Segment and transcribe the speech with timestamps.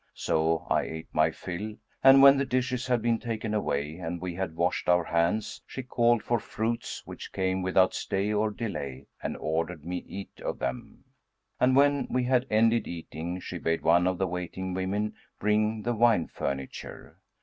[0.15, 4.33] So I ate my fill and when the dishes had been taken away and we
[4.33, 9.37] had washed our hands, she called for fruits which came without stay or delay and
[9.37, 11.03] ordered me eat of them;
[11.59, 15.93] and when we had ended eating she bade one of the waiting women bring the
[15.93, 17.19] wine furniture.